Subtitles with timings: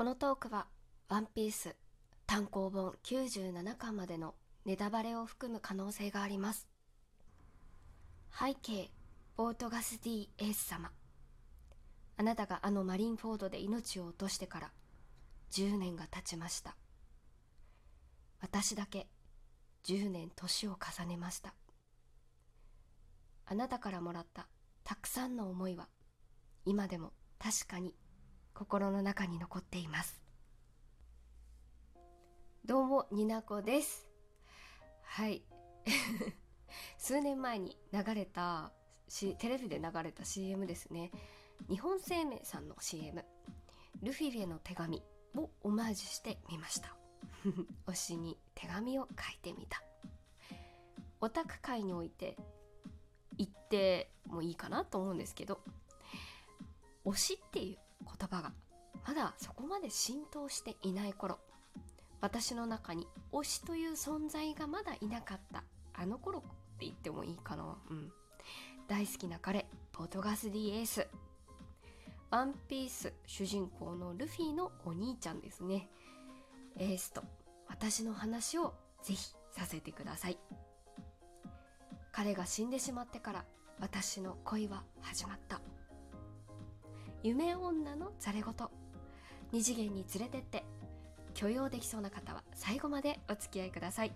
[0.00, 0.64] このトークは
[1.10, 1.76] ワンピース
[2.26, 4.34] 単行本97巻までの
[4.64, 6.66] ネタバレを含む可能性があります。
[8.32, 8.90] 背景
[9.36, 10.90] ボートガス D エース様。
[12.16, 14.70] あなたがあのマリンフォードで命を落としてから
[15.50, 16.74] 10年が経ちました。
[18.40, 19.06] 私だけ
[19.84, 21.52] 10年年を重ねました。
[23.44, 24.46] あなたからもらった
[24.82, 25.88] たくさんの思いは
[26.64, 27.94] 今でも確かに
[28.54, 30.20] 心の中に残っています。
[32.64, 34.08] どうもになこです。
[35.02, 35.42] はい。
[36.98, 38.72] 数年前に流れた
[39.38, 41.10] テレビで流れた CM ですね。
[41.68, 43.24] 日本生命さんの CM
[44.02, 45.02] ルフィへの手紙
[45.34, 46.94] をオマージュしてみました。
[47.86, 49.82] 推しに手紙を書いてみた。
[51.20, 52.36] オタク界において
[53.36, 55.60] 言ってもいいかなと思うんですけど
[57.04, 57.78] 推しっていう
[58.20, 58.52] 言葉が。
[59.06, 61.38] まだそこまで浸透していない頃。
[62.20, 65.64] 私の中に推しという存在がまだいなかった。
[65.94, 66.42] あの頃っ
[66.78, 67.78] て言ってもいいかな。
[67.90, 68.12] うん。
[68.88, 71.06] 大好きな彼ポトガス D エース。
[72.30, 75.88] ワンピース主人公のルフィのお兄ちゃんですね。
[76.76, 77.22] エースと
[77.68, 80.38] 私の話をぜひさせてください。
[82.12, 83.44] 彼が死んでしまってから
[83.80, 85.60] 私の恋は始まった。
[87.22, 88.54] 夢女のざれ言。
[89.52, 90.64] 二次元に連れてって。
[91.34, 94.12] 許容できそうな方は最後までお付き合いください。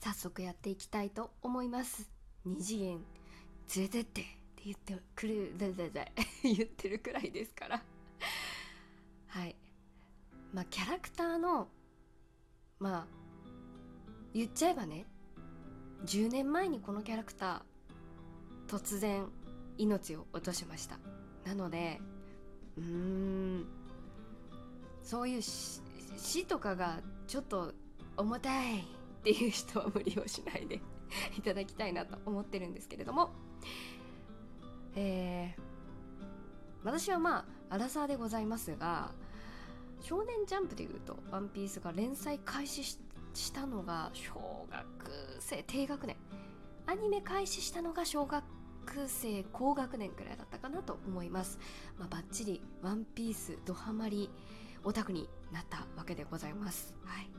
[0.00, 2.10] 早速やっていきたいと思います。
[2.44, 3.04] 二次元
[3.76, 6.06] 連れてってって言ってくるだだだ
[6.42, 7.82] 言ってるくらいですから。
[9.28, 9.56] はい。
[10.52, 11.68] まあキャラクターの
[12.84, 13.06] まあ
[14.34, 15.06] 言っちゃえばね
[16.04, 19.24] 10年前にこのキャラクター突然
[19.78, 20.98] 命を落としました。
[21.46, 21.98] なので
[22.76, 23.66] うーん
[25.02, 27.72] そういう死とかがちょっと
[28.18, 28.82] 重たいっ
[29.22, 30.82] ていう人は無理をしないで
[31.38, 33.30] いただきたいなと思ってるんですけれども。
[34.94, 35.62] えー、
[36.84, 39.10] 私はまあアラサーでございますが
[40.04, 43.00] 少年ジャンプでいうと「ワンピースが連載開始し
[43.54, 44.86] たのが小学
[45.40, 46.16] 生低学年。
[46.86, 48.44] アニメ開始したのが小学
[49.06, 51.58] 生高学年くらいだったかなと思います、
[51.98, 54.28] まあ、バッチリ「ワンピースドハマり
[54.84, 57.30] オタクになったわけでございます、はい、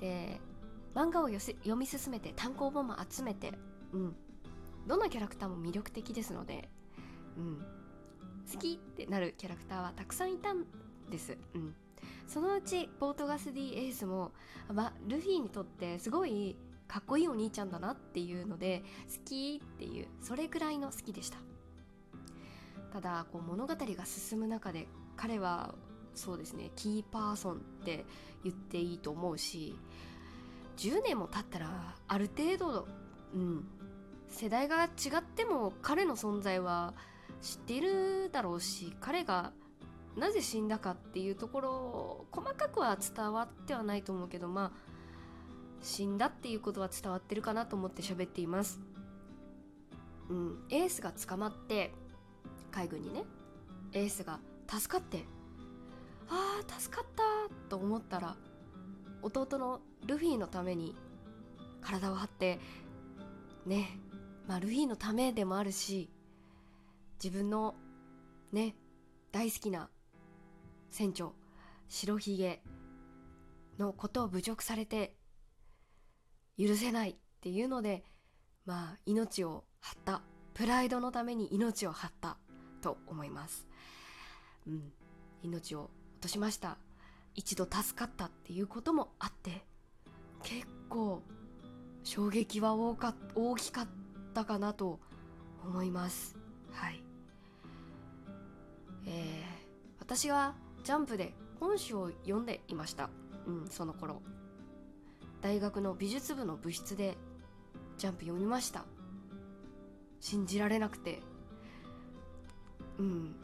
[0.00, 0.40] で
[0.94, 3.52] 漫画を読み進めて単行本も集めて、
[3.92, 4.16] うん、
[4.86, 6.70] どのキャラクターも魅力的ですので、
[7.36, 7.58] うん、
[8.50, 10.64] 好きってなるキャラクターはたくさんいたん
[11.10, 11.74] です、うん、
[12.26, 14.32] そのうちポートガス D エースも、
[14.72, 16.56] ま、ルフィにとってすごい
[16.88, 21.38] かっこいいお兄ちゃんだなっていうので好きっていうそれくらいの好きでした。
[22.92, 24.86] ただこう物語が進む中で
[25.16, 25.74] 彼は
[26.14, 28.04] そうですねキーパーソンって
[28.44, 29.78] 言っていいと思うし
[30.76, 32.86] 10年も経ったらある程度、
[33.34, 33.64] うん、
[34.28, 34.88] 世代が違
[35.18, 36.92] っても彼の存在は
[37.40, 39.52] 知っているだろうし彼が
[40.16, 44.92] なぜ死んだかっていうところ細かくは伝わってはないと思うけどまあ
[45.80, 48.80] 死んだっていうことは伝わってるかなと思って喋っています。
[50.28, 51.92] うんエースが捕まって
[52.70, 53.24] 海軍にね
[53.92, 55.24] エースが助かって
[56.28, 57.22] あー助かった
[57.68, 58.36] と思ったら
[59.22, 60.96] 弟のルフィのために
[61.80, 62.60] 体を張って
[63.66, 63.98] ね
[64.46, 66.08] まあルフィのためでもあるし
[67.22, 67.74] 自分の
[68.52, 68.74] ね
[69.32, 69.90] 大好きな
[70.92, 71.32] 船長
[71.88, 72.62] 白ひげ
[73.80, 75.16] のことを侮辱されて
[76.56, 78.04] 許せないっていうので
[78.64, 80.22] まあ命を張った。
[80.54, 82.36] プライドのために命を張った。
[82.82, 83.66] と思います。
[84.66, 84.92] うん。
[85.42, 86.76] 命を落としました。
[87.34, 89.64] 一度助かったっていうこともあって
[90.42, 91.22] 結構
[92.04, 93.86] 衝撃は大か大きかっ
[94.34, 95.00] たかなと
[95.64, 96.36] 思います。
[96.72, 97.02] はい。
[99.06, 99.44] えー、
[99.98, 103.08] 私はジャンプで本誌を読んでいました。
[103.46, 104.20] うんその頃。
[105.40, 107.16] 大学の美術部の部室で
[107.98, 108.84] ジャンプ読みました。
[110.20, 111.20] 信じられなくて。
[112.98, 113.36] うん。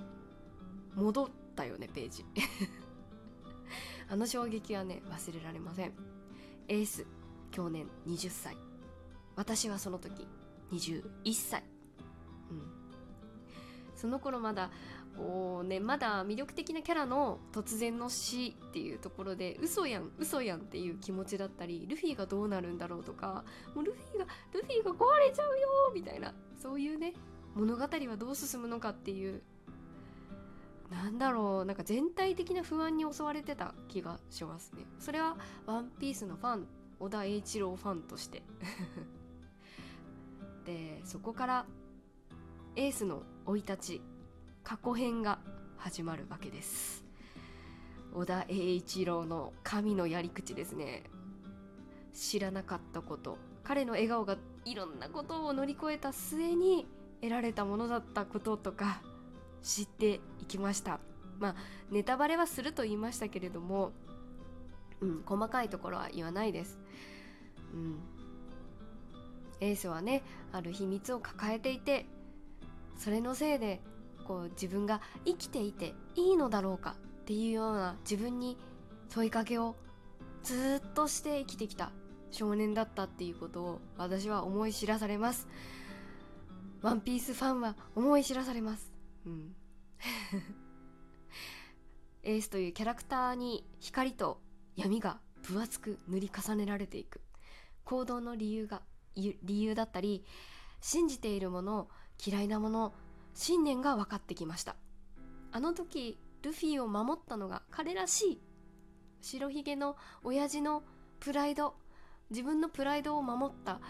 [0.94, 2.24] 戻ったよねページ。
[4.10, 5.92] あの衝撃はね忘れられません。
[6.66, 7.06] エース
[7.50, 8.56] 去年20歳。
[9.36, 10.26] 私はその時
[10.72, 11.62] 21歳。
[13.98, 14.70] その頃まだ
[15.16, 27.12] こうねまだ魅力的なキャラの突然の死っていうところで嘘やん嘘やんっていう気持ちだったりルフィがどうなるんだろうとかもうルフィがルフィが壊れちゃうよみたいなそういうね
[27.54, 29.42] 物語はどう進むのかっていう
[30.90, 34.86] なんだろうなんか全体的な不安に襲われてた気がしますね。
[34.98, 35.36] それは
[35.66, 36.66] 「ワンピースのファン
[36.98, 38.42] 小田栄一郎ファンとして。
[40.64, 41.66] でそこから
[42.78, 44.02] エースの生い立ち
[44.62, 45.40] 過去編が
[45.78, 47.02] 始まるわけです。
[48.14, 51.02] 小田栄一郎の神のやり口ですね。
[52.14, 56.86] 知らなかったこと彼の笑顔がいろんなことを乗り越えた末に
[57.20, 59.02] 得られたものだったこととか
[59.60, 61.00] 知っていきました。
[61.40, 61.54] まあ
[61.90, 63.90] ネタバレはすると言いましたけれども、
[65.00, 66.78] うん、細かいところは言わないです、
[67.74, 67.98] うん、
[69.60, 70.22] エースはね
[70.52, 72.06] ある秘密を抱えていて
[72.98, 73.80] それのせいで
[74.26, 78.58] こう自分が生きていていいのだろうかっていうような自分に
[79.08, 79.76] 問いかけを
[80.42, 81.92] ずっとして生きてきた
[82.30, 85.48] 少年だったっていうことを私は思い知らされます。
[86.82, 88.92] ワンピースファンは思い知らされます。
[89.24, 89.54] う ん
[92.22, 94.40] エースというキャラクターに光と
[94.76, 97.20] 闇が分厚く塗り重ねられていく。
[97.84, 98.82] 行動の理由が
[99.14, 100.24] 理由だったり
[100.80, 101.88] 信じているものを
[102.24, 102.94] 嫌いなもの
[103.34, 104.76] 信念が分かってきました。
[105.52, 108.40] あの時ルフィを守ったのが彼らしい。
[109.20, 110.82] 白ひげの親父の
[111.20, 111.74] プライド
[112.30, 113.80] 自分のプライドを守った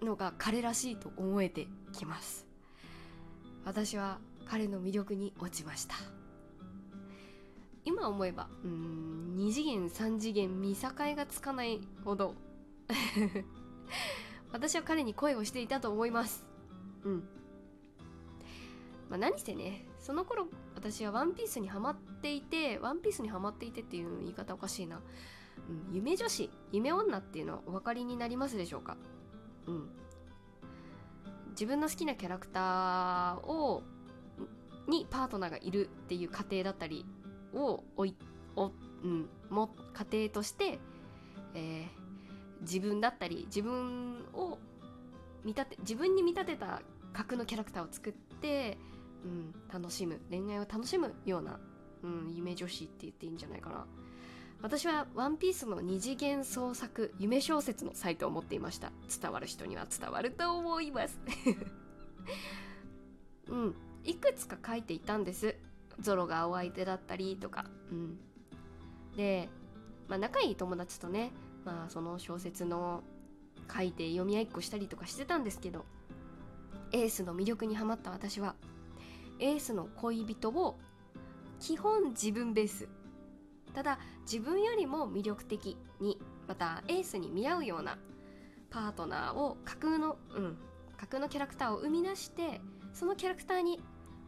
[0.00, 2.46] のが彼らしいと思えてきます。
[3.64, 5.94] 私は彼の魅力に落ちました。
[7.84, 12.34] 今思えばうん2次元3次元見境がつかないほど。
[14.52, 16.51] 私は彼に恋をしていたと思います。
[17.04, 17.28] うん。
[19.08, 25.00] まあ、何せねその頃私はワンピースにハマっていてワンピースにハマっていてっていう言い方おかしいな、
[25.68, 28.96] うん、夢女子夢女っていうのはお分かりになりますでしょうか？
[29.66, 29.90] うん。
[31.50, 33.82] 自分の好きなキャラクターを
[34.88, 37.04] にパートナーがいるっていう過程だったり
[37.52, 38.16] をおい
[38.56, 38.72] お、
[39.04, 40.78] うん、も過程として、
[41.54, 44.58] えー、自分だったり自分を
[45.44, 48.78] 見立て自分に見立てた格のキャラクターを作って
[49.24, 50.20] うん、楽しむ。
[50.30, 51.58] 恋愛を楽しむような、
[52.02, 53.86] うん、夢女子って言っていいんじゃないかな。
[54.60, 58.92] 私は「ワンピースの二次元創作夢小説のサイトを持っていました。
[59.20, 61.18] 伝わる人には伝わると思います。
[63.48, 63.74] うん。
[64.04, 65.56] いくつか書いていたんです。
[66.00, 67.66] ゾロがお相手だったりとか。
[67.90, 68.18] うん。
[69.16, 69.48] で、
[70.08, 71.32] まあ、仲いい友達とね、
[71.64, 73.02] まあ、その小説の
[73.74, 75.84] 書いて読み合いっこしたりとかしてたんですけど
[76.92, 78.54] エースの魅力にはまった私は
[79.38, 80.78] エースの恋人を
[81.58, 82.88] 基本自分ベース。
[83.74, 83.98] ただ
[84.30, 87.98] 自分よりも魅力的にまたエースに見合うような
[88.70, 90.58] パートナーを架空のうん
[90.96, 92.60] 架空のキャラクターを生み出して
[92.92, 93.80] そのキャラクターに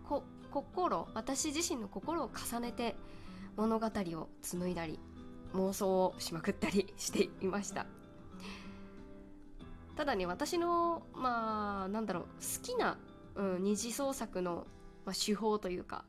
[0.09, 2.97] こ心私自身の心を重ねて
[3.57, 4.99] 物語を紡いだり
[5.55, 7.87] 妄想をしまくったりしていました。
[9.97, 12.99] ただね私のまあなんだろう好きな、
[13.37, 14.67] うん、二次創作の
[15.05, 16.05] まあ、手法というか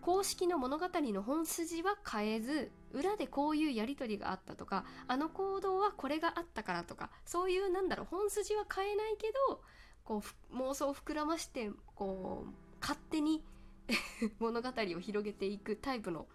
[0.00, 9.62] 公式の物語の本筋は変えず裏でこういうやり取りがあったとかあの行動はこれがあったからとかそういうなんだろう本筋は変えないけど
[10.04, 12.52] こう妄想を膨らましてこう
[12.82, 13.42] 勝手に
[14.38, 16.26] 物語を広げていくタイプの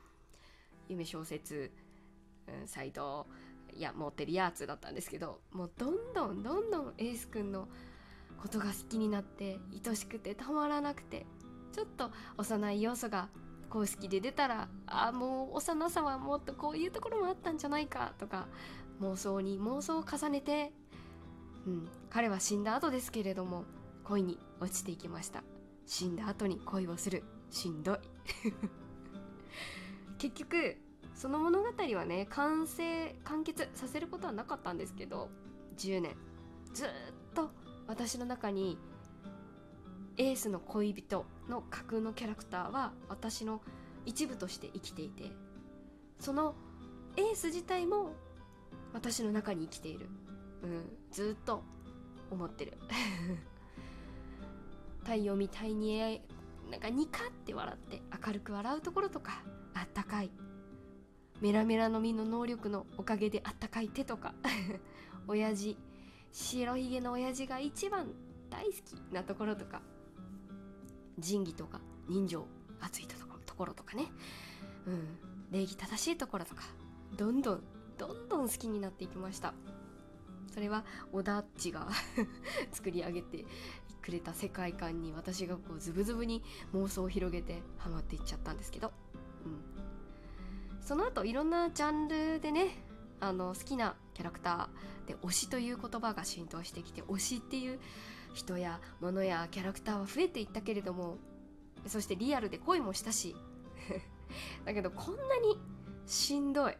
[0.87, 1.71] 夢小説、
[2.47, 3.27] うん、サイト
[3.79, 7.69] いや持ってるやつだったんですけどもうどんどんどんどんエースくんの
[8.37, 9.57] ことが好きになって
[9.87, 11.25] 愛しくてたまらなくて
[11.71, 13.29] ちょっと幼い要素が
[13.69, 18.47] 公式で出たらあもう幼さはもっとこういうところもあったんじゃないかとか
[18.99, 20.73] 妄想に妄想を重ねて、
[21.65, 23.63] うん、彼は死んだ後ですけれども
[24.03, 25.43] 恋に落ちていきました。
[25.85, 27.23] 死んだ後に恋をする。
[27.49, 27.99] しんどい。
[30.17, 30.77] 結局
[31.19, 35.29] その物語はね完成完結させることはなかったんですけど
[35.77, 36.15] 10年。
[36.73, 36.87] ずっ
[37.35, 37.51] と
[37.87, 38.77] 私の中に
[40.15, 43.61] エースの恋人の架空のキャラクターは私の
[44.05, 45.31] 一部として生きていて
[46.19, 46.55] その
[47.17, 48.11] エース自体も
[48.93, 50.07] 私の中に生きている、
[50.63, 51.63] うん、ずっと
[52.31, 52.77] 思ってる。
[55.03, 56.21] 太陽みたいに
[56.71, 60.31] なんかニカって笑って明るく笑うところとかあったかい。
[61.41, 64.33] メラメラの実の能力のおかげであったかい手とか。
[65.27, 65.77] 親父。
[66.31, 68.07] 白ひげの親父が一番
[68.49, 69.81] 大好きなところとか。
[71.17, 72.47] 仁義とか人情
[72.79, 74.09] 熱いところとかね、
[74.85, 75.17] うん、
[75.51, 76.63] 礼儀正しいところとか。
[77.17, 77.63] どんどん
[77.97, 79.53] どんどん好きになっていきました。
[80.53, 81.89] それは小田っちが
[82.71, 83.45] 作り上げて
[84.01, 86.43] くれた世界観に私がこうズブズブに
[86.73, 88.91] 妄想を広げてハマっていっちゃったんですけど、
[90.89, 92.69] その後いろんなジャンルでね
[93.19, 97.79] あの好きなキャラクターで推しという言葉が浸透してきて推しっていう
[98.33, 101.17] 人や物やキャラクターは増えていったけれども
[101.85, 103.35] そしてリアルで恋もしたし
[104.65, 105.61] だけどこんなに
[106.07, 106.73] しんどい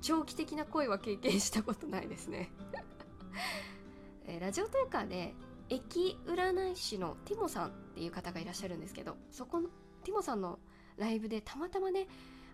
[0.00, 2.52] 長期的な恋は経験したことないですね。
[4.26, 5.34] えラジオトーカーで
[5.68, 9.68] 駅占い師のティモさんっていう方がいらっしゃるんですけどそこの
[10.04, 10.60] ティモさんの
[10.98, 12.06] ライブでたまたまね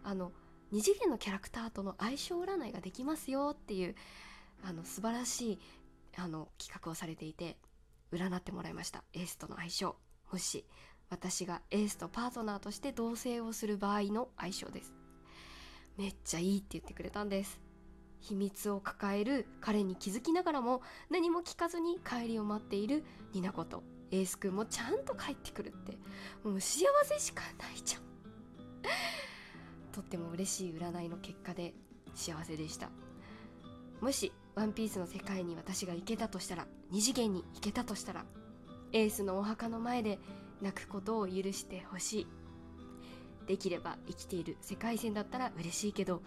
[0.02, 0.32] あの
[0.72, 3.94] 二次元のキャラクターとの相性占いができますよっていう
[4.64, 5.58] あの素晴らしい
[6.16, 7.56] あの企画をされていて
[8.12, 9.04] 占ってもらいました。
[9.12, 9.96] エースとの相性。
[10.32, 10.64] もし
[11.08, 14.92] 私がエースとパートナーとして同棲をする場合の相性です。
[15.96, 17.60] めっちゃいいって言ってくれたんです。
[18.20, 23.82] 秘密を抱える彼に気づきながらも何も聞かずに帰りを待っているニナコと。
[24.10, 25.98] エース君もちゃんと帰ってくるって。
[26.42, 28.02] もう幸せしかないじゃん。
[29.96, 31.72] とっても嬉しい占いの結果で
[32.14, 32.90] 幸せでした。
[34.02, 38.26] もしワンピースの世界に私が行けたとしたら二次元に行けたとしたら
[38.92, 40.18] エースのお墓の前で
[40.60, 42.26] 泣くことを許してほしい。
[43.46, 46.20] できれば生きている世界線だったら嬉しいけど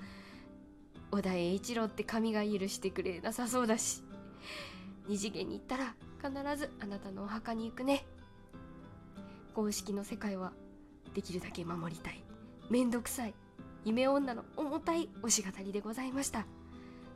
[1.12, 4.02] 小田栄一郎って神が許してくれなさそうだし。
[5.08, 8.04] 二次元に行ったら必ずあなたのお墓に行くね。
[9.54, 10.54] 公式の世界は
[11.14, 12.24] できるだけ守りたい。
[12.70, 13.34] めんどくさい。
[13.86, 16.46] 夢女の重たい推し語りでございました。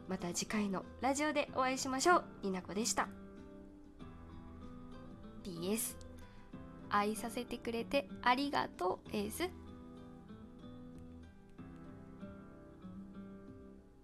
[0.07, 2.23] また次回のラジオでお会いしましょう。
[2.43, 3.07] になこでした。
[5.43, 5.95] PS
[6.89, 9.09] 愛させてくれてありがとう。
[9.15, 9.49] エース